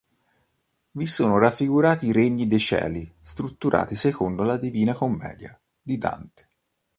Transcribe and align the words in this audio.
Vi 0.93 1.05
sono 1.05 1.37
raffigurati 1.37 2.07
i 2.07 2.11
regni 2.11 2.47
dei 2.47 2.57
cieli 2.59 3.07
strutturati 3.21 3.93
secondo 3.93 4.41
la 4.41 4.57
"Divina 4.57 4.95
Commedia" 4.95 5.55
di 5.79 5.99
Dante. 5.99 6.47